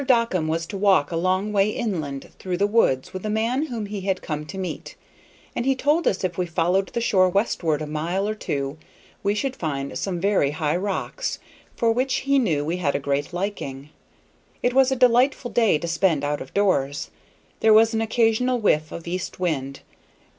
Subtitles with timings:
[0.03, 3.85] Dockum was to walk a long way inland through the woods with a man whom
[3.85, 4.95] he had come to meet,
[5.55, 8.79] and he told us if we followed the shore westward a mile or two
[9.21, 11.37] we should find some very high rocks,
[11.75, 13.91] for which he knew we had a great liking.
[14.63, 17.11] It was a delightful day to spend out of doors;
[17.59, 19.81] there was an occasional whiff of east wind.